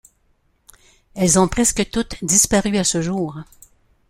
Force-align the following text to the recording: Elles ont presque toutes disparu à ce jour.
Elles 1.13 1.37
ont 1.37 1.47
presque 1.47 1.91
toutes 1.91 2.15
disparu 2.25 2.77
à 2.77 2.83
ce 2.83 3.03
jour. 3.03 3.37